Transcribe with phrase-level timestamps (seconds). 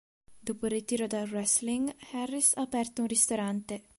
[0.39, 3.83] Dopo il ritiro dal wrestling, Harris ha aperto un ristorante.